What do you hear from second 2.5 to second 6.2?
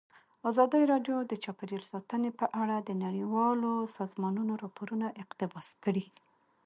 اړه د نړیوالو سازمانونو راپورونه اقتباس کړي.